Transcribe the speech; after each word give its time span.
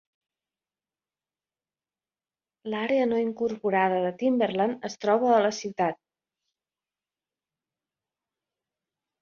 L'àrea 2.73 3.03
no 3.11 3.19
incorporada 3.25 3.99
de 4.07 4.11
Timberland 4.23 4.89
es 4.91 4.97
troba 5.05 5.31
a 5.35 5.43
la 5.47 5.53
ciutat. 5.59 6.01